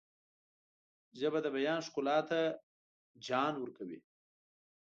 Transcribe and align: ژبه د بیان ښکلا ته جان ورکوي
ژبه 1.19 1.39
د 1.43 1.47
بیان 1.55 1.79
ښکلا 1.87 2.17
ته 2.29 2.39
جان 3.27 3.53
ورکوي 3.59 3.99